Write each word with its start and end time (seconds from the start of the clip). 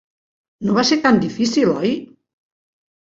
No 0.69 0.77
va 0.77 0.85
ser 0.91 0.97
tan 1.03 1.21
difícil, 1.25 1.73
oi? 1.85 1.93